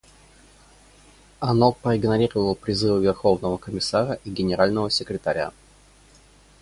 Оно 1.39 1.71
проигнорировало 1.73 2.55
призывы 2.55 3.03
Верховного 3.03 3.57
комиссара 3.59 4.13
и 4.25 4.31
Генерального 4.31 4.89
секретаря. 4.89 5.53